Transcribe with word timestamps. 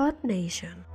Earth 0.00 0.24
Nation. 0.24 0.86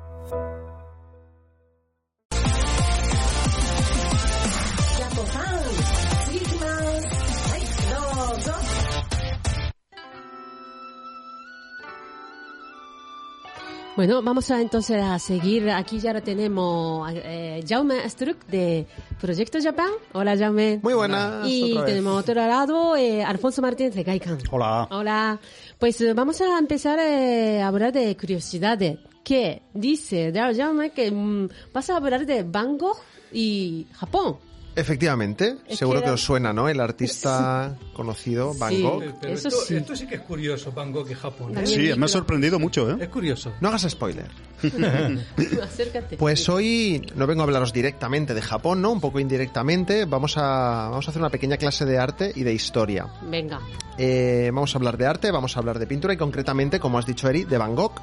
Bueno, 13.95 14.21
vamos 14.21 14.51
a 14.51 14.59
entonces 14.59 15.01
a 15.01 15.17
seguir. 15.19 15.69
Aquí 15.69 15.99
ya 15.99 16.11
lo 16.11 16.21
tenemos 16.21 17.09
eh, 17.13 17.63
Jaume 17.65 18.09
Struck 18.09 18.45
de 18.47 18.85
Proyecto 19.21 19.57
Japan. 19.63 19.87
Hola, 20.11 20.37
Jaume. 20.37 20.81
Muy 20.83 20.93
buenas. 20.93 21.47
Y 21.47 21.71
otra 21.71 21.83
vez. 21.83 21.93
tenemos 21.93 22.19
otro 22.19 22.33
lado 22.33 22.97
eh, 22.97 23.23
Alfonso 23.23 23.61
Martínez 23.61 23.95
de 23.95 24.03
Gaikan. 24.03 24.37
Hola. 24.51 24.89
Hola. 24.91 25.39
Pues 25.79 26.01
eh, 26.01 26.13
vamos 26.13 26.41
a 26.41 26.59
empezar 26.59 26.99
eh, 26.99 27.61
a 27.61 27.67
hablar 27.67 27.93
de 27.93 28.17
curiosidades. 28.17 28.99
¿Qué 29.23 29.61
dice 29.73 30.33
Jaume 30.33 30.89
que 30.89 31.09
mm, 31.09 31.47
vas 31.73 31.89
a 31.89 31.95
hablar 31.95 32.25
de 32.25 32.43
Van 32.43 32.77
Gogh 32.77 32.99
y 33.31 33.87
Japón? 33.93 34.35
Efectivamente, 34.75 35.55
Es 35.67 35.77
seguro 35.79 36.03
que 36.03 36.09
os 36.09 36.21
suena, 36.21 36.51
¿no? 36.51 36.67
El 36.67 36.79
artista 36.81 37.75
conocido, 37.93 38.53
Van 38.55 38.71
Sí. 38.71 38.81
Gogh. 38.81 39.03
Pero 39.21 39.33
Eso 39.33 39.47
esto, 39.47 39.61
sí. 39.61 39.75
esto 39.77 39.95
sí 39.95 40.05
que 40.07 40.15
es 40.15 40.21
curioso, 40.21 40.71
Van 40.73 40.91
Gogh 40.91 41.09
y 41.09 41.13
Japón. 41.13 41.57
¿eh? 41.57 41.65
Sí, 41.65 41.91
me 41.97 42.05
ha 42.05 42.09
sorprendido 42.09 42.59
mucho, 42.59 42.89
¿eh? 42.91 42.97
Es 42.99 43.07
curioso. 43.09 43.53
No 43.61 43.69
hagas 43.69 43.83
spoiler. 43.89 44.27
Acércate. 45.63 46.17
Pues 46.17 46.47
hoy 46.49 47.01
no 47.15 47.27
vengo 47.27 47.41
a 47.41 47.45
hablaros 47.45 47.71
directamente 47.73 48.33
de 48.33 48.41
Japón, 48.41 48.81
¿no? 48.81 48.91
Un 48.91 48.99
poco 49.01 49.19
indirectamente. 49.19 50.05
Vamos 50.05 50.37
a, 50.37 50.89
vamos 50.89 51.07
a 51.07 51.11
hacer 51.11 51.21
una 51.21 51.29
pequeña 51.29 51.57
clase 51.57 51.85
de 51.85 51.97
arte 51.97 52.31
y 52.35 52.43
de 52.43 52.53
historia. 52.53 53.07
Venga. 53.29 53.59
Eh, 53.97 54.49
vamos 54.53 54.75
a 54.75 54.77
hablar 54.77 54.97
de 54.97 55.05
arte, 55.05 55.31
vamos 55.31 55.55
a 55.55 55.59
hablar 55.59 55.79
de 55.79 55.87
pintura 55.87 56.13
y 56.13 56.17
concretamente, 56.17 56.79
como 56.79 56.97
has 56.99 57.05
dicho 57.05 57.29
Eri, 57.29 57.43
de 57.45 57.57
Van 57.57 57.75
Gogh. 57.75 58.01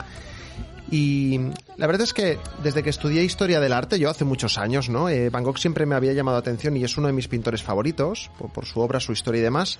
Y 0.91 1.39
la 1.77 1.87
verdad 1.87 2.03
es 2.03 2.13
que 2.13 2.39
desde 2.63 2.83
que 2.83 2.91
estudié 2.91 3.23
historia 3.25 3.61
del 3.61 3.73
arte, 3.73 3.99
yo 3.99 4.11
hace 4.11 4.25
muchos 4.25 4.59
años, 4.59 4.89
¿no? 4.89 5.09
Eh, 5.09 5.31
Van 5.31 5.45
Gogh 5.45 5.59
siempre 5.59 5.87
me 5.87 5.95
había 5.95 6.13
llamado 6.13 6.37
la 6.37 6.41
atención 6.41 6.77
y 6.77 6.85
es 6.85 6.97
uno 6.97 7.07
de 7.07 7.13
mis 7.13 7.29
pintores 7.29 7.63
favoritos, 7.63 8.31
por, 8.39 8.53
por 8.53 8.67
su 8.67 8.81
obra, 8.81 9.01
su 9.01 9.13
historia 9.13 9.41
y 9.41 9.43
demás. 9.43 9.79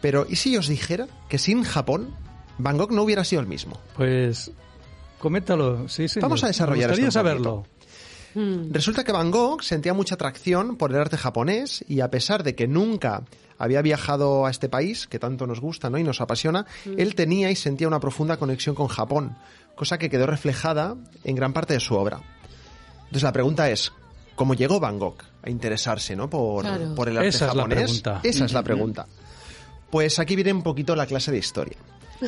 Pero, 0.00 0.26
¿y 0.28 0.36
si 0.36 0.56
os 0.56 0.68
dijera 0.68 1.06
que 1.28 1.38
sin 1.38 1.62
Japón, 1.62 2.14
Van 2.58 2.76
Gogh 2.76 2.92
no 2.92 3.02
hubiera 3.02 3.24
sido 3.24 3.40
el 3.40 3.48
mismo? 3.48 3.78
Pues 3.96 4.50
coméntalo. 5.18 5.88
Sí, 5.88 6.08
sí. 6.08 6.20
Vamos 6.20 6.44
a 6.44 6.48
desarrollar 6.48 6.90
Me 6.90 6.92
gustaría 6.92 7.08
esto 7.08 7.18
saberlo. 7.18 7.66
Mm. 8.36 8.70
Resulta 8.72 9.02
que 9.02 9.12
Van 9.12 9.30
Gogh 9.30 9.62
sentía 9.62 9.94
mucha 9.94 10.14
atracción 10.16 10.76
por 10.76 10.90
el 10.92 10.98
arte 11.00 11.16
japonés 11.16 11.82
y 11.88 12.00
a 12.00 12.10
pesar 12.10 12.42
de 12.42 12.54
que 12.54 12.68
nunca 12.68 13.22
había 13.58 13.80
viajado 13.80 14.44
a 14.44 14.50
este 14.50 14.68
país, 14.68 15.06
que 15.06 15.18
tanto 15.18 15.46
nos 15.46 15.60
gusta 15.60 15.88
¿no? 15.88 15.96
y 15.96 16.04
nos 16.04 16.20
apasiona, 16.20 16.66
él 16.98 17.14
tenía 17.14 17.50
y 17.50 17.56
sentía 17.56 17.88
una 17.88 17.98
profunda 18.00 18.36
conexión 18.36 18.74
con 18.74 18.88
Japón, 18.88 19.38
cosa 19.74 19.96
que 19.96 20.10
quedó 20.10 20.26
reflejada 20.26 20.96
en 21.24 21.34
gran 21.34 21.54
parte 21.54 21.72
de 21.72 21.80
su 21.80 21.94
obra. 21.94 22.20
Entonces 23.04 23.22
la 23.22 23.32
pregunta 23.32 23.70
es, 23.70 23.90
¿cómo 24.34 24.52
llegó 24.52 24.78
Van 24.80 24.98
Gogh 24.98 25.16
a 25.42 25.48
interesarse 25.48 26.14
¿no? 26.14 26.28
por, 26.28 26.64
Claro. 26.64 26.94
por 26.94 27.08
el 27.08 27.16
arte 27.16 27.28
Esa 27.28 27.46
es 27.46 27.54
la 27.54 27.62
japonés? 27.62 27.78
pregunta. 27.84 28.20
Esa 28.22 28.44
es 28.44 28.52
la 28.52 28.62
pregunta. 28.62 29.06
Pues 29.90 30.18
aquí 30.18 30.34
viene 30.36 30.52
un 30.52 30.62
poquito 30.62 30.94
la 30.94 31.06
clase 31.06 31.32
de 31.32 31.38
historia. 31.38 31.78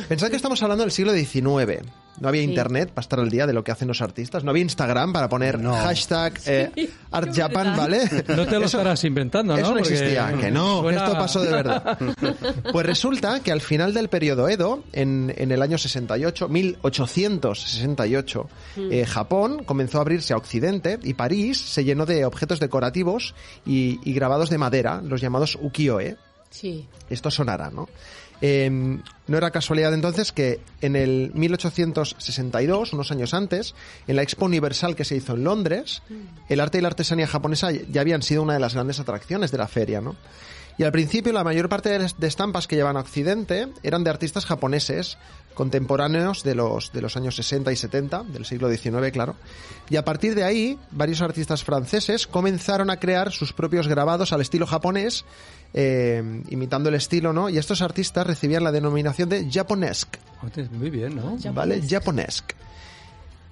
Pensad 0.07 0.29
que 0.29 0.35
estamos 0.35 0.61
hablando 0.63 0.83
del 0.83 0.91
siglo 0.91 1.13
XIX. 1.13 1.81
No 2.19 2.27
había 2.27 2.41
Sí. 2.41 2.49
internet 2.49 2.89
para 2.89 3.01
estar 3.03 3.19
al 3.19 3.29
día 3.29 3.47
de 3.47 3.53
lo 3.53 3.63
que 3.63 3.71
hacen 3.71 3.87
los 3.87 4.01
artistas. 4.01 4.43
No 4.43 4.49
había 4.51 4.63
Instagram 4.63 5.13
para 5.13 5.29
poner 5.29 5.57
No. 5.59 5.73
hashtag 5.73 6.33
eh, 6.47 6.69
Sí, 6.75 6.89
Art 7.11 7.29
Japan. 7.33 7.77
¿vale? 7.77 7.99
No 8.27 8.45
te 8.45 8.59
lo 8.59 8.65
Eso- 8.65 8.77
estarás 8.77 9.03
inventando, 9.05 9.53
¿no? 9.53 9.59
Eso 9.59 9.69
no 9.69 9.75
Porque 9.77 9.93
existía, 9.93 10.33
que 10.39 10.51
no, 10.51 10.89
esto 10.89 11.13
pasó 11.13 11.41
de 11.41 11.51
verdad. 11.51 11.97
Pues 12.73 12.85
resulta 12.85 13.39
que 13.39 13.51
al 13.53 13.61
final 13.61 13.93
del 13.93 14.09
periodo 14.09 14.49
Edo, 14.49 14.83
en, 14.91 15.33
en 15.37 15.51
el 15.51 15.61
año 15.61 15.77
68, 15.77 16.49
1868, 16.49 18.49
eh, 18.91 19.05
Japón 19.05 19.63
comenzó 19.63 19.99
a 19.99 20.01
abrirse 20.01 20.33
a 20.33 20.37
Occidente 20.37 20.99
y 21.03 21.13
París 21.13 21.57
se 21.59 21.83
llenó 21.83 22.05
de 22.05 22.25
objetos 22.25 22.59
decorativos 22.59 23.33
y, 23.65 23.99
y 24.03 24.13
grabados 24.13 24.49
de 24.49 24.57
madera, 24.57 25.01
los 25.03 25.21
llamados 25.21 25.57
ukiyo-e. 25.61 26.17
Sí. 26.49 26.87
Esto 27.09 27.29
sonará, 27.31 27.69
¿no? 27.69 27.87
Eh, 28.41 28.69
no 28.69 29.37
era 29.37 29.51
casualidad 29.51 29.93
entonces 29.93 30.31
que 30.31 30.61
en 30.81 30.95
el 30.95 31.31
1862, 31.33 32.93
unos 32.93 33.11
años 33.11 33.33
antes, 33.33 33.75
en 34.07 34.15
la 34.15 34.23
Expo 34.23 34.45
Universal 34.45 34.95
que 34.95 35.05
se 35.05 35.15
hizo 35.15 35.35
en 35.35 35.43
Londres, 35.43 36.01
el 36.47 36.59
arte 36.59 36.77
y 36.77 36.81
la 36.81 36.87
artesanía 36.87 37.27
japonesa 37.27 37.71
ya 37.71 38.01
habían 38.01 38.21
sido 38.21 38.41
una 38.41 38.53
de 38.53 38.59
las 38.59 38.73
grandes 38.73 38.99
atracciones 38.99 39.51
de 39.51 39.57
la 39.57 39.67
feria, 39.67 40.01
¿no? 40.01 40.15
Y 40.79 40.85
al 40.85 40.93
principio 40.93 41.33
la 41.33 41.43
mayor 41.43 41.67
parte 41.67 41.89
de 41.89 42.27
estampas 42.27 42.65
que 42.65 42.77
llevan 42.77 42.95
a 42.95 43.01
Occidente 43.01 43.67
eran 43.83 44.05
de 44.05 44.11
artistas 44.11 44.45
japoneses 44.45 45.17
contemporáneos 45.53 46.41
de 46.43 46.55
los, 46.55 46.93
de 46.93 47.01
los 47.01 47.17
años 47.17 47.35
60 47.35 47.69
y 47.73 47.75
70, 47.75 48.23
del 48.23 48.45
siglo 48.45 48.69
XIX, 48.71 49.11
claro. 49.11 49.35
Y 49.89 49.97
a 49.97 50.05
partir 50.05 50.35
de 50.35 50.45
ahí, 50.45 50.79
varios 50.91 51.21
artistas 51.21 51.65
franceses 51.65 52.27
comenzaron 52.27 52.89
a 52.89 52.97
crear 52.97 53.33
sus 53.33 53.51
propios 53.51 53.89
grabados 53.89 54.31
al 54.31 54.39
estilo 54.39 54.65
japonés, 54.65 55.25
eh, 55.73 56.43
imitando 56.47 56.87
el 56.87 56.95
estilo, 56.95 57.33
¿no? 57.33 57.49
Y 57.49 57.57
estos 57.57 57.81
artistas 57.81 58.25
recibían 58.25 58.63
la 58.63 58.71
denominación 58.71 59.27
de 59.27 59.51
japonesque. 59.51 60.19
Muy 60.71 60.89
bien, 60.89 61.13
¿no? 61.13 61.37
¿vale? 61.51 61.81
Japonesque. 61.85 62.55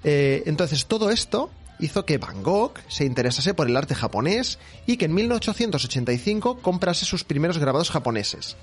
Eh, 0.06 0.44
entonces, 0.46 0.86
todo 0.86 1.10
esto 1.10 1.50
hizo 1.80 2.06
que 2.06 2.18
Van 2.18 2.44
Gogh 2.44 2.74
se 2.88 3.06
interesase 3.06 3.54
por 3.54 3.68
el 3.68 3.78
arte 3.78 3.96
japonés 3.96 4.60
y 4.86 4.98
que 4.98 5.06
en 5.06 5.14
1885 5.14 6.60
comprase 6.62 7.06
sus 7.06 7.24
primeros 7.24 7.58
grabados 7.58 7.92
japoneses. 7.92 8.58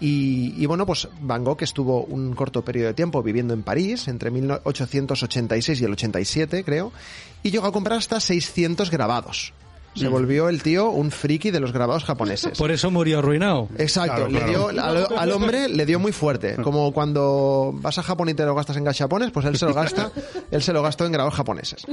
Y, 0.00 0.54
y 0.56 0.66
bueno, 0.66 0.86
pues 0.86 1.08
Van 1.20 1.44
Gogh 1.44 1.62
estuvo 1.62 2.04
un 2.04 2.34
corto 2.34 2.64
periodo 2.64 2.88
de 2.88 2.94
tiempo 2.94 3.22
viviendo 3.22 3.52
en 3.52 3.62
París, 3.62 4.08
entre 4.08 4.30
1886 4.30 5.80
y 5.80 5.84
el 5.84 5.92
87, 5.92 6.64
creo, 6.64 6.92
y 7.42 7.50
llegó 7.50 7.66
a 7.66 7.72
comprar 7.72 7.98
hasta 7.98 8.18
600 8.18 8.90
grabados. 8.90 9.52
Se 9.94 10.08
volvió 10.08 10.48
el 10.48 10.62
tío 10.62 10.90
un 10.90 11.10
friki 11.10 11.50
de 11.50 11.58
los 11.60 11.72
grabados 11.72 12.04
japoneses. 12.04 12.56
Por 12.58 12.70
eso 12.70 12.90
murió 12.90 13.18
arruinado. 13.18 13.68
Exacto, 13.76 14.26
Claro, 14.26 14.28
le 14.30 14.38
claro. 14.38 14.50
dio 14.50 14.68
al, 14.84 15.18
al 15.18 15.32
hombre 15.32 15.68
le 15.68 15.84
dio 15.86 15.98
muy 15.98 16.12
fuerte, 16.12 16.56
como 16.62 16.92
cuando 16.92 17.72
vas 17.74 17.98
a 17.98 18.02
Japón 18.02 18.28
y 18.28 18.34
te 18.34 18.44
lo 18.44 18.54
gastas 18.54 18.76
en 18.76 18.84
gachapones, 18.84 19.30
pues 19.32 19.46
él 19.46 19.56
se 19.58 19.66
lo 19.66 19.74
gasta, 19.74 20.12
él 20.50 20.62
se 20.62 20.72
lo 20.72 20.82
gastó 20.82 21.06
en 21.06 21.12
grabados 21.12 21.34
japoneses. 21.34 21.84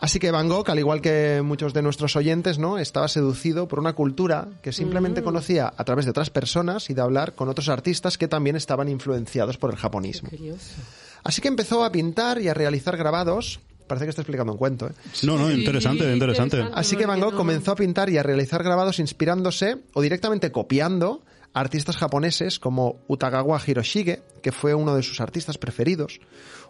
Así 0.00 0.20
que 0.20 0.30
Van 0.30 0.48
Gogh, 0.48 0.70
al 0.70 0.78
igual 0.78 1.00
que 1.00 1.42
muchos 1.44 1.74
de 1.74 1.82
nuestros 1.82 2.14
oyentes, 2.14 2.58
¿no? 2.58 2.78
Estaba 2.78 3.08
seducido 3.08 3.66
por 3.66 3.80
una 3.80 3.94
cultura 3.94 4.46
que 4.62 4.72
simplemente 4.72 5.24
conocía 5.24 5.72
a 5.76 5.84
través 5.84 6.04
de 6.04 6.12
otras 6.12 6.30
personas 6.30 6.88
y 6.88 6.94
de 6.94 7.02
hablar 7.02 7.34
con 7.34 7.48
otros 7.48 7.68
artistas 7.68 8.16
que 8.16 8.28
también 8.28 8.54
estaban 8.54 8.88
influenciados 8.88 9.58
por 9.58 9.70
el 9.70 9.76
japonismo. 9.76 10.30
Curioso. 10.30 10.70
Así 11.24 11.42
que 11.42 11.48
empezó 11.48 11.84
a 11.84 11.90
pintar 11.90 12.40
y 12.40 12.46
a 12.48 12.54
realizar 12.54 12.96
grabados. 12.96 13.58
Parece 13.88 14.04
que 14.06 14.10
está 14.10 14.22
explicando 14.22 14.52
un 14.52 14.58
cuento, 14.58 14.86
¿eh? 14.86 14.92
No, 15.24 15.36
no, 15.36 15.50
interesante, 15.50 16.04
Sí, 16.04 16.12
interesante. 16.12 16.56
interesante. 16.58 16.78
Así 16.80 16.96
que 16.96 17.06
Van 17.06 17.18
Gogh 17.20 17.32
no. 17.32 17.38
comenzó 17.38 17.72
a 17.72 17.76
pintar 17.76 18.10
y 18.10 18.18
a 18.18 18.22
realizar 18.22 18.62
grabados 18.62 18.98
inspirándose 19.00 19.78
o 19.94 20.02
directamente 20.02 20.52
copiando 20.52 21.22
a 21.54 21.60
artistas 21.60 21.96
japoneses 21.96 22.58
como 22.60 23.00
Utagawa 23.08 23.60
Hiroshige, 23.66 24.22
que 24.42 24.52
fue 24.52 24.74
uno 24.74 24.94
de 24.94 25.02
sus 25.02 25.20
artistas 25.20 25.58
preferidos, 25.58 26.20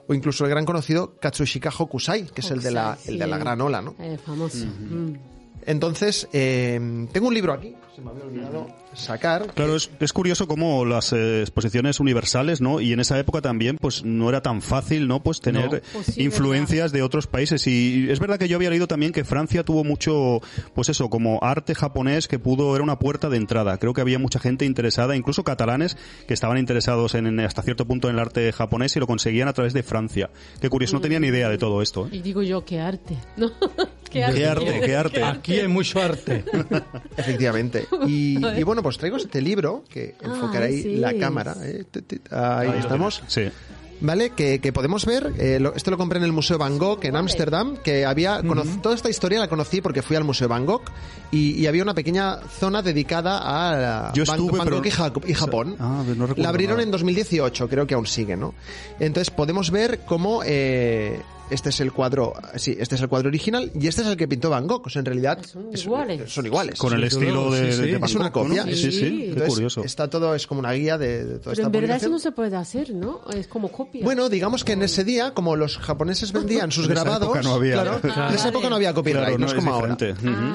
o 0.06 0.14
incluso 0.14 0.44
el 0.44 0.50
gran 0.50 0.64
conocido 0.64 1.16
Katsushika 1.20 1.70
Hokusai, 1.76 2.26
que 2.26 2.40
es 2.40 2.50
el 2.50 2.62
de 2.62 2.70
la, 2.70 2.96
el 3.06 3.18
de 3.18 3.26
la 3.26 3.36
gran 3.36 3.60
ola, 3.60 3.82
¿no? 3.82 3.94
Eh, 3.98 4.16
famoso. 4.24 4.64
Mm. 4.64 5.37
Entonces, 5.66 6.28
eh, 6.32 7.06
tengo 7.12 7.28
un 7.28 7.34
libro 7.34 7.52
aquí, 7.52 7.74
se 7.94 8.00
me 8.00 8.10
había 8.10 8.24
olvidado 8.24 8.66
sacar. 8.94 9.52
Claro, 9.54 9.76
es, 9.76 9.90
es 10.00 10.12
curioso 10.12 10.46
cómo 10.48 10.84
las 10.84 11.12
eh, 11.12 11.42
exposiciones 11.42 12.00
universales, 12.00 12.60
¿no? 12.60 12.80
Y 12.80 12.92
en 12.92 13.00
esa 13.00 13.18
época 13.18 13.40
también, 13.40 13.76
pues 13.78 14.04
no 14.04 14.28
era 14.28 14.42
tan 14.42 14.62
fácil, 14.62 15.08
¿no? 15.08 15.22
Pues 15.22 15.40
tener 15.40 15.70
No. 15.70 15.80
Pues 15.92 16.06
sí, 16.06 16.22
influencias 16.22 16.92
de 16.92 17.02
otros 17.02 17.26
países. 17.26 17.66
Y 17.66 18.10
es 18.10 18.18
verdad 18.20 18.38
que 18.38 18.48
yo 18.48 18.56
había 18.56 18.70
leído 18.70 18.86
también 18.86 19.12
que 19.12 19.24
Francia 19.24 19.64
tuvo 19.64 19.84
mucho, 19.84 20.40
pues 20.74 20.88
eso, 20.88 21.10
como 21.10 21.40
arte 21.42 21.74
japonés 21.74 22.28
que 22.28 22.38
pudo, 22.38 22.74
era 22.74 22.82
una 22.82 22.98
puerta 22.98 23.28
de 23.28 23.36
entrada. 23.36 23.78
Creo 23.78 23.94
que 23.94 24.00
había 24.00 24.18
mucha 24.18 24.38
gente 24.38 24.64
interesada, 24.64 25.16
incluso 25.16 25.44
catalanes, 25.44 25.96
que 26.26 26.34
estaban 26.34 26.58
interesados 26.58 27.14
en, 27.14 27.26
en 27.26 27.40
hasta 27.40 27.62
cierto 27.62 27.86
punto 27.86 28.08
en 28.08 28.14
el 28.14 28.20
arte 28.20 28.52
japonés 28.52 28.96
y 28.96 29.00
lo 29.00 29.06
conseguían 29.06 29.48
a 29.48 29.52
través 29.52 29.72
de 29.72 29.82
Francia. 29.82 30.30
Qué 30.60 30.68
curioso, 30.68 30.96
no 30.96 31.00
tenía 31.00 31.20
ni 31.20 31.28
idea 31.28 31.48
de 31.48 31.58
todo 31.58 31.82
esto. 31.82 32.06
¿eh? 32.06 32.10
Y 32.12 32.22
digo 32.22 32.42
yo, 32.42 32.64
qué 32.64 32.80
arte, 32.80 33.16
¿no? 33.36 33.50
Qué 34.10 34.24
arte, 34.24 34.80
qué 34.84 34.96
arte. 34.96 35.22
Aquí 35.24 35.54
hay 35.60 35.68
mucho 35.68 36.00
arte. 36.00 36.44
Efectivamente. 37.16 37.86
Y, 38.06 38.38
y 38.58 38.62
bueno, 38.62 38.82
pues 38.82 38.98
traigo 38.98 39.16
este 39.16 39.40
libro, 39.40 39.84
que 39.88 40.14
enfocaré 40.20 40.66
ahí 40.66 40.82
sí. 40.82 40.96
la 40.96 41.14
cámara. 41.14 41.56
¿eh? 41.62 41.84
Ahí 42.30 42.70
estamos. 42.78 43.22
Sí. 43.26 43.48
¿Vale? 44.00 44.30
Que, 44.30 44.60
que 44.60 44.72
podemos 44.72 45.04
ver, 45.06 45.32
eh, 45.40 45.58
lo- 45.58 45.74
esto 45.74 45.90
lo 45.90 45.98
compré 45.98 46.18
en 46.20 46.24
el 46.24 46.30
Museo 46.30 46.56
Van 46.56 46.78
Gogh 46.78 47.04
en 47.04 47.16
Ámsterdam, 47.16 47.78
que 47.78 48.06
había, 48.06 48.40
toda 48.80 48.94
esta 48.94 49.10
historia 49.10 49.40
la 49.40 49.48
conocí 49.48 49.80
porque 49.80 50.02
fui 50.02 50.14
al 50.16 50.22
Museo 50.22 50.46
Van 50.46 50.66
Gogh 50.66 50.82
y, 51.32 51.54
y 51.60 51.66
había 51.66 51.82
una 51.82 51.94
pequeña 51.94 52.36
zona 52.60 52.80
dedicada 52.80 53.40
a 53.42 54.12
Yo 54.12 54.22
Van, 54.24 54.36
estuve, 54.38 54.58
Van 54.58 54.66
pero- 54.68 54.76
Gogh 54.76 54.86
y, 54.86 54.90
Ja- 54.92 55.12
y 55.26 55.34
Japón. 55.34 55.74
Ah, 55.80 56.04
no 56.06 56.12
recuerdo 56.26 56.42
la 56.44 56.48
abrieron 56.48 56.76
nada. 56.76 56.84
en 56.84 56.92
2018, 56.92 57.68
creo 57.68 57.88
que 57.88 57.94
aún 57.94 58.06
sigue, 58.06 58.36
¿no? 58.36 58.54
Entonces 59.00 59.30
podemos 59.32 59.72
ver 59.72 59.98
cómo 60.06 60.42
eh, 60.46 61.20
este 61.50 61.70
es 61.70 61.80
el 61.80 61.92
cuadro, 61.92 62.34
sí, 62.56 62.76
este 62.78 62.94
es 62.96 63.00
el 63.00 63.08
cuadro 63.08 63.28
original 63.28 63.70
y 63.74 63.86
este 63.86 64.02
es 64.02 64.08
el 64.08 64.16
que 64.16 64.28
pintó 64.28 64.50
Van 64.50 64.66
Gogh. 64.66 64.86
O 64.86 64.90
sea, 64.90 65.00
en 65.00 65.06
realidad 65.06 65.38
Son 65.44 65.68
es- 65.72 65.84
iguales. 65.84 66.32
son 66.32 66.46
iguales. 66.46 66.78
Con 66.78 66.92
el 66.94 67.04
estilo 67.04 67.50
de, 67.50 67.72
sí, 67.72 67.80
de 67.82 67.86
sí. 67.88 67.92
Van 67.94 68.04
Es 68.04 68.14
una 68.14 68.32
copia. 68.32 68.64
Sí, 68.64 68.74
sí, 68.76 68.92
Sí. 68.92 69.00
qué 69.00 69.24
Entonces, 69.28 69.54
curioso. 69.54 69.84
Está 69.84 70.08
todo, 70.10 70.34
es 70.34 70.46
como 70.46 70.60
una 70.60 70.72
guía 70.72 70.98
de, 70.98 71.24
de 71.24 71.38
toda 71.38 71.40
Pero 71.42 71.52
esta 71.52 71.62
en 71.66 71.72
verdad 71.72 71.96
eso 71.96 72.08
no 72.08 72.18
se 72.18 72.32
puede 72.32 72.56
hacer, 72.56 72.94
¿no? 72.94 73.20
Es 73.34 73.46
como 73.48 73.70
copia. 73.70 74.04
Bueno, 74.04 74.28
digamos 74.28 74.64
que 74.64 74.72
en 74.72 74.82
ese 74.82 75.04
día, 75.04 75.32
como 75.34 75.56
los 75.56 75.78
japoneses 75.78 76.32
vendían 76.32 76.70
sus 76.72 76.86
En 76.86 76.92
esa 76.92 77.02
grabados, 77.02 77.28
época 77.28 77.42
no 77.42 77.54
había. 77.54 77.74
claro, 77.74 78.00
Ah, 78.16 78.26
en 78.30 78.34
esa 78.34 78.48
época 78.48 78.68
no 78.68 78.76
había 78.76 78.92
copyright, 78.94 79.24
Claro, 79.26 79.38
no, 79.38 79.46
es 79.46 79.54
como 79.54 79.72
ahora. 79.72 79.96
Ah, 80.00 80.04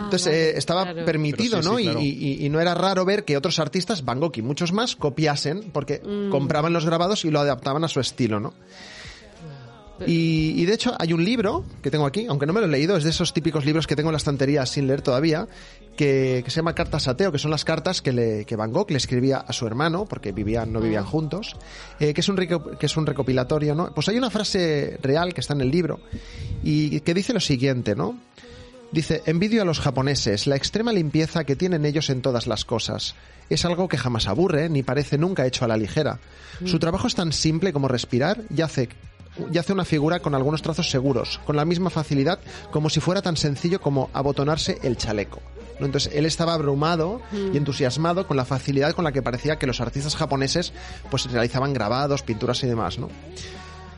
Entonces 0.04 0.25
vale, 0.25 0.50
eh, 0.50 0.57
estaba 0.57 0.84
claro. 0.84 1.06
permitido, 1.06 1.62
¿no? 1.62 1.78
sí, 1.78 1.84
Y- 1.84 1.86
claro. 1.86 2.00
y, 2.01 2.06
y- 2.10 2.46
y 2.46 2.50
no 2.50 2.60
era 2.60 2.74
raro 2.74 3.06
ver 3.06 3.24
que 3.25 3.36
otros 3.38 3.60
artistas, 3.60 4.06
Van 4.06 4.19
Gogh 4.19 4.38
y 4.38 4.42
muchos 4.42 4.72
más, 4.74 4.96
copiasen 4.96 5.72
porque 5.72 6.01
Mm. 6.04 6.30
compraban 6.30 6.74
los 6.74 6.86
grabados 6.86 7.25
y 7.25 7.31
lo 7.31 7.39
adaptaban 7.39 7.84
a 7.84 7.88
su 7.88 8.00
estilo, 8.00 8.39
¿no? 8.39 8.54
Y, 10.06 10.54
y 10.56 10.66
de 10.66 10.74
hecho 10.74 10.95
hay 10.98 11.13
un 11.13 11.24
libro 11.24 11.63
que 11.81 11.92
tengo 11.92 12.06
aquí, 12.06 12.25
aunque 12.28 12.45
no 12.45 12.54
me 12.54 12.60
lo 12.60 12.66
he 12.66 12.69
leído, 12.69 12.98
es 12.98 13.04
de 13.04 13.12
esos 13.12 13.34
típicos 13.34 13.66
libros 13.66 13.86
que 13.88 13.95
tengo 13.95 14.10
en 14.10 14.13
la 14.13 14.18
estantería 14.18 14.66
sin 14.66 14.88
leer 14.88 15.01
todavía, 15.01 15.48
que, 15.95 16.42
que 16.44 16.51
se 16.51 16.57
llama 16.57 16.74
Cartas 16.74 17.07
a 17.07 17.16
Teo, 17.16 17.31
que 17.31 17.38
son 17.38 17.51
las 17.51 17.63
cartas 17.63 18.01
que, 18.01 18.12
le, 18.12 18.45
que 18.45 18.56
Van 18.56 18.72
Gogh 18.72 18.90
le 18.90 18.98
escribía 18.98 19.38
a 19.38 19.54
su 19.54 19.68
hermano, 19.68 20.06
porque 20.06 20.31
vivían, 20.31 20.74
no 20.74 20.81
vivían 20.81 21.06
juntos, 21.06 21.56
eh, 22.00 22.13
que, 22.13 22.22
es 22.22 22.30
un 22.30 22.36
que 22.36 22.86
es 22.86 22.98
un 22.98 23.06
recopilatorio, 23.06 23.75
¿no? 23.75 23.94
Pues 23.94 24.10
hay 24.10 24.18
una 24.18 24.30
frase 24.30 24.98
real 25.01 25.34
que 25.34 25.42
está 25.42 25.54
en 25.54 25.62
el 25.62 25.72
libro 25.72 26.00
y 26.63 27.00
que 27.01 27.13
dice 27.13 27.34
lo 27.34 27.39
siguiente, 27.39 27.96
¿no? 27.96 28.18
Dice, 28.94 29.24
envidio 29.25 29.63
a 29.63 29.66
los 29.66 29.80
japoneses, 29.80 30.46
la 30.46 30.56
extrema 30.56 30.94
limpieza 30.94 31.46
que 31.46 31.56
tienen 31.56 31.84
ellos 31.84 32.12
en 32.12 32.22
todas 32.22 32.46
las 32.46 32.63
cosas. 32.63 33.16
Es 33.50 33.66
algo 33.66 33.88
que 33.88 33.98
jamás 33.98 34.28
aburre, 34.28 34.69
ni 34.69 34.84
parece 34.84 35.18
nunca 35.18 35.48
hecho 35.48 35.66
a 35.66 35.68
la 35.68 35.78
ligera. 35.78 36.19
Su 36.63 36.78
trabajo 36.78 37.07
es 37.07 37.16
tan 37.16 37.34
simple 37.34 37.74
como 37.74 37.88
respirar 37.88 38.44
y 38.56 38.62
hace, 38.62 38.89
y 39.52 39.58
hace 39.58 39.74
una 39.74 39.86
figura 39.86 40.20
con 40.20 40.36
algunos 40.36 40.62
trazos 40.62 40.90
seguros, 40.90 41.40
con 41.46 41.56
la 41.56 41.66
misma 41.66 41.90
facilidad 41.90 42.40
como 42.72 42.90
si 42.90 43.00
fuera 43.00 43.22
tan 43.22 43.38
sencillo 43.38 43.82
como 43.82 44.10
abotonarse 44.14 44.80
el 44.84 44.98
chaleco. 44.98 45.42
¿no? 45.80 45.86
Entonces 45.86 46.14
él 46.14 46.26
estaba 46.26 46.54
abrumado 46.54 47.22
y 47.32 47.58
entusiasmado 47.58 48.28
con 48.28 48.38
la 48.38 48.46
facilidad 48.46 48.94
con 48.94 49.04
la 49.04 49.12
que 49.12 49.22
parecía 49.22 49.58
que 49.58 49.68
los 49.68 49.82
artistas 49.82 50.16
japoneses 50.16 50.74
pues 51.10 51.30
realizaban 51.32 51.74
grabados, 51.74 52.22
pinturas 52.22 52.64
y 52.64 52.68
demás, 52.68 53.00
¿no? 53.00 53.10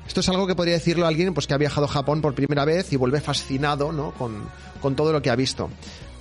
Esto 0.07 0.19
es 0.19 0.29
algo 0.29 0.45
que 0.45 0.55
podría 0.55 0.75
decirlo 0.75 1.07
alguien 1.07 1.33
pues, 1.33 1.47
que 1.47 1.55
ha 1.55 1.57
viajado 1.57 1.85
a 1.85 1.89
Japón 1.89 2.21
por 2.21 2.35
primera 2.35 2.63
vez 2.63 2.93
y 2.93 2.95
vuelve 2.95 3.21
fascinado 3.21 3.91
¿no? 3.91 4.11
con, 4.11 4.43
con 4.81 4.95
todo 4.95 5.11
lo 5.11 5.21
que 5.21 5.31
ha 5.31 5.35
visto. 5.35 5.69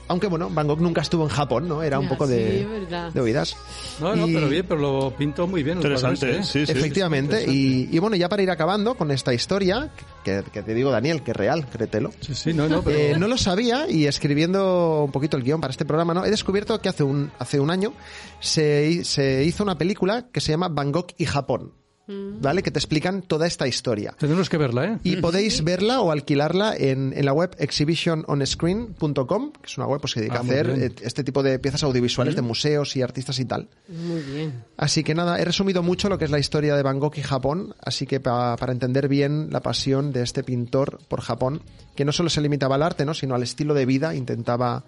Aunque 0.07 0.27
bueno, 0.27 0.51
Van 0.51 0.67
Gogh 0.67 0.81
nunca 0.81 1.01
estuvo 1.01 1.23
en 1.25 1.31
Japón, 1.31 1.67
¿no? 1.67 1.83
Era 1.83 1.99
un 1.99 2.09
poco 2.09 2.27
sí, 2.27 2.33
de, 2.35 2.61
es 2.63 2.69
verdad. 2.71 3.13
de 3.13 3.21
oídas. 3.21 3.57
No, 4.01 4.15
no, 4.15 4.29
Y- 4.29 4.35
pero 4.35 4.49
bien, 4.49 4.67
pero 4.69 4.81
lo 4.81 5.15
pintó 5.17 5.47
muy 5.47 5.63
bien. 5.63 5.79
el 5.79 5.83
Interesante, 5.85 6.39
¿eh? 6.39 6.45
sí, 6.45 6.67
sí. 6.67 6.73
Efectivamente. 6.73 7.45
Y, 7.51 7.89
y 7.91 7.99
bueno, 8.01 8.15
ya 8.17 8.29
para 8.29 8.43
ir 8.43 8.51
acabando 8.51 8.97
con 8.97 9.11
esta 9.11 9.33
historia, 9.33 9.91
que, 10.23 10.43
que 10.53 10.63
te 10.63 10.75
digo, 10.75 10.91
Daniel, 10.91 11.23
que 11.23 11.31
es 11.31 11.37
real, 11.37 11.67
créetelo. 11.71 12.11
Sí, 12.21 12.35
sí, 12.35 12.53
no, 12.53 12.69
no, 12.69 12.83
pero... 12.83 12.99
Eh, 12.99 13.17
no 13.19 13.29
lo 13.29 13.39
sabía 13.39 13.89
y 13.91 14.07
escribiendo 14.07 15.05
un 15.05 15.13
poquito 15.13 15.37
el 15.39 15.43
guion 15.43 15.61
para 15.61 15.71
este 15.71 15.85
programa, 15.87 16.13
¿no? 16.13 16.25
He 16.25 16.31
descubierto 16.31 16.79
que 16.81 16.89
hace 16.91 17.03
un, 17.03 17.31
hace 17.39 17.59
un 17.59 17.71
año 17.71 17.95
se, 18.41 19.05
se 19.05 19.45
hizo 19.45 19.63
una 19.63 19.79
película 19.79 20.27
que 20.33 20.41
se 20.41 20.53
llama 20.53 20.69
Van 20.69 20.93
Gogh 20.93 21.09
y 21.17 21.25
Japón, 21.25 21.73
¿vale? 22.07 22.63
Que 22.63 22.71
te 22.71 22.79
explican 22.79 23.23
toda 23.23 23.47
esta 23.47 23.67
historia. 23.67 24.15
Tenemos 24.19 24.49
que 24.49 24.57
verla, 24.59 24.85
¿eh? 24.85 24.99
Y 25.05 25.17
podéis 25.17 25.63
verla 25.65 26.01
o 26.01 26.11
alquilarla 26.11 26.75
en, 26.77 27.13
en 27.17 27.25
la 27.25 27.33
web 27.33 27.55
exhibitiononscreen.com, 27.59 29.53
que 29.53 29.67
es 29.67 29.79
una 29.79 29.87
web 29.87 30.01
pues, 30.01 30.15
que 30.15 30.21
dedica 30.21 30.37
Ah, 30.37 30.41
a 30.41 30.43
hacer 30.43 30.67
bien. 30.73 30.83
eh, 30.83 30.95
este 31.03 31.25
tipo 31.25 31.43
de 31.43 31.59
piezas 31.59 31.83
audiovisuales 31.83 32.37
de 32.37 32.43
museos 32.43 32.97
y 32.97 33.03
artistas 33.03 33.39
y 33.39 33.45
tal. 33.45 33.69
Muy 33.89 34.21
bien. 34.23 34.65
Así 34.77 35.03
que 35.05 35.15
nada, 35.15 35.39
he 35.39 35.45
resumido 35.45 35.83
mucho 35.83 36.09
lo 36.09 36.19
que 36.19 36.25
es 36.25 36.31
la 36.31 36.39
historia 36.39 36.75
de 36.77 36.83
Van 36.83 36.99
Gogh 36.99 37.17
y 37.17 37.23
Japón, 37.23 37.75
así 37.81 38.07
que 38.07 38.21
pa- 38.21 38.57
para 38.57 38.73
entender 38.73 39.09
bien 39.09 39.49
la 39.51 39.61
pasión 39.61 40.13
de 40.13 40.23
este 40.23 40.43
pintor 40.43 40.99
por 41.09 41.21
Japón, 41.21 41.63
que 41.95 42.05
no 42.05 42.13
solo 42.13 42.29
se 42.29 42.41
limitaba 42.41 42.75
al 42.75 42.83
arte, 42.83 43.05
¿no? 43.05 43.15
sino 43.15 43.35
al 43.37 43.43
estilo 43.43 43.73
de 43.75 43.87
vida, 43.87 44.15
intentaba 44.15 44.85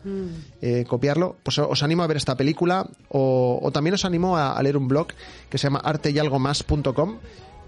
eh, 0.60 0.84
copiarlo, 0.88 1.36
pues 1.42 1.58
os 1.58 1.82
animo 1.82 2.02
a 2.02 2.06
ver 2.08 2.16
esta 2.16 2.36
película 2.36 2.88
o, 3.08 3.60
o 3.62 3.70
también 3.70 3.94
os 3.94 4.04
animo 4.04 4.36
a, 4.36 4.56
a 4.56 4.62
leer 4.62 4.76
un 4.76 4.88
blog 4.88 5.08
que 5.48 5.58
se 5.58 5.68
llama 5.68 5.80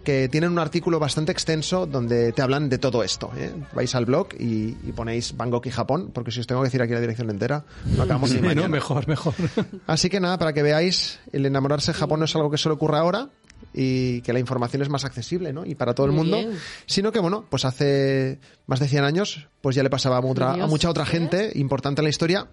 que 0.05 0.29
tienen 0.29 0.51
un 0.51 0.59
artículo 0.59 0.99
bastante 0.99 1.33
extenso 1.33 1.85
donde 1.87 2.33
te 2.33 2.41
hablan 2.41 2.69
de 2.71 2.79
todo 2.79 3.03
esto. 3.03 3.31
¿eh? 3.37 3.53
Vais 3.75 3.95
al 3.95 4.07
blog 4.07 4.29
y, 4.39 4.77
y 4.83 4.93
ponéis 4.95 5.35
Gogh 5.37 5.67
y 5.67 5.71
Japón, 5.71 6.11
porque 6.15 6.31
si 6.31 6.41
os 6.41 6.47
tengo 6.47 6.63
que 6.63 6.69
decir 6.69 6.81
aquí 6.81 6.95
la 6.95 7.01
dirección 7.01 7.29
entera, 7.29 7.65
lo 7.97 8.05
acabamos 8.05 8.31
ni 8.31 8.39
Sí, 8.49 8.55
no, 8.55 8.69
mejor, 8.69 9.07
mejor. 9.07 9.35
Así 9.87 10.09
que 10.09 10.19
nada, 10.19 10.39
para 10.39 10.53
que 10.55 10.63
veáis, 10.63 11.19
el 11.33 11.45
enamorarse 11.45 11.93
de 11.93 11.99
Japón 11.99 12.21
no 12.21 12.25
es 12.25 12.35
algo 12.35 12.51
que 12.51 12.57
solo 12.57 12.77
ocurra 12.77 13.01
ahora 13.01 13.29
y 13.75 14.23
que 14.23 14.33
la 14.33 14.39
información 14.39 14.83
es 14.83 14.89
más 14.89 15.05
accesible, 15.05 15.53
¿no? 15.53 15.67
Y 15.67 15.75
para 15.75 15.95
todo 15.95 16.07
el 16.07 16.13
Muy 16.13 16.23
mundo, 16.23 16.39
bien. 16.39 16.59
sino 16.87 17.13
que 17.13 17.19
bueno, 17.19 17.45
pues 17.51 17.65
hace 17.65 18.39
más 18.67 18.81
de 18.81 18.89
100 18.89 19.05
años, 19.05 19.49
pues 19.61 19.77
ya 19.77 19.83
le 19.83 19.91
pasaba 19.91 20.17
a, 20.17 20.21
mucha 20.23 20.89
otra 20.89 21.05
¿eh? 21.05 21.07
gente 21.07 21.53
importante 21.55 22.01
en 22.01 22.05
la 22.05 22.11
historia, 22.11 22.49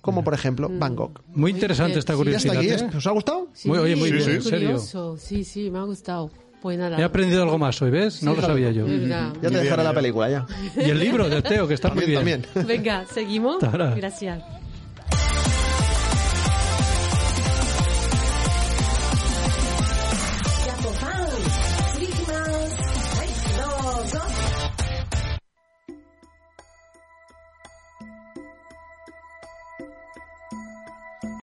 como 0.00 0.24
por 0.24 0.34
ejemplo 0.34 0.68
Van 0.70 0.96
Gogh. 0.96 1.20
Muy 1.34 1.50
interesante 1.50 1.98
esta 1.98 2.14
Sí, 2.14 2.22
Y 2.22 2.24
ya 2.30 2.36
está 2.36 2.48
curiosidad, 2.54 2.76
aquí, 2.86 2.94
¿eh? 2.94 2.98
¿os 2.98 3.06
ha 3.06 3.10
gustado? 3.10 3.48
Muy- 3.64 3.78
oye, 3.78 3.96
muy 3.96 4.08
Sí, 4.08 4.14
bien, 4.14 4.26
muy 4.26 4.34
en 4.36 4.42
serio. 4.42 5.16
Sí, 5.18 5.44
sí, 5.44 5.70
me 5.70 5.78
ha 5.78 5.82
gustado. 5.82 6.30
Pues 6.62 6.78
nada. 6.78 6.98
He 6.98 7.02
aprendido 7.02 7.42
algo 7.42 7.56
más 7.58 7.80
hoy, 7.80 7.90
¿ves? 7.90 8.22
No 8.22 8.34
lo 8.34 8.42
sabía 8.42 8.70
yo. 8.70 8.86
Ya 8.86 9.32
te 9.40 9.48
dejaré 9.50 9.82
la 9.82 9.94
película, 9.94 10.28
ya. 10.28 10.46
Y 10.76 10.90
el 10.90 10.98
libro 10.98 11.28
de 11.28 11.40
Teo, 11.42 11.66
que 11.66 11.74
está 11.74 11.88
muy 11.88 12.00
También, 12.04 12.24
bien. 12.24 12.42
también. 12.42 12.66
Venga, 12.66 13.06
seguimos. 13.06 13.58
Tara. 13.60 13.94
Gracias. 13.94 14.42